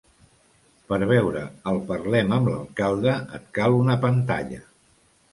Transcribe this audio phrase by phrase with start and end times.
[0.91, 1.41] Per veure
[1.71, 4.63] el Parlem amb l'alcalde, et cal una pantalla.